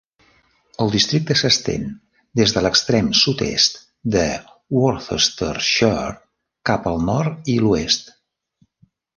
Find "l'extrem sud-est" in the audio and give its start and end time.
2.67-3.77